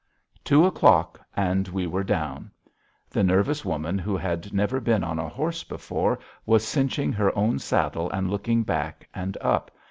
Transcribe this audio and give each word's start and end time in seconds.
Two 0.43 0.65
o'clock, 0.65 1.19
and 1.35 1.67
we 1.67 1.85
were 1.85 2.03
down. 2.03 2.49
The 3.11 3.23
nervous 3.23 3.63
woman 3.63 3.99
who 3.99 4.17
had 4.17 4.51
never 4.51 4.79
been 4.79 5.03
on 5.03 5.19
a 5.19 5.29
horse 5.29 5.63
before 5.63 6.17
was 6.43 6.67
cinching 6.67 7.13
her 7.13 7.31
own 7.37 7.59
saddle 7.59 8.09
and 8.09 8.27
looking 8.27 8.63
back 8.63 9.07
and 9.13 9.37
up. 9.41 9.69